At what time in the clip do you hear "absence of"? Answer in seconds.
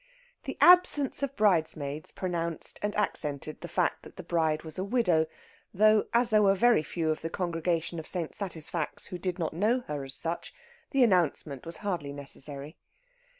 0.61-1.35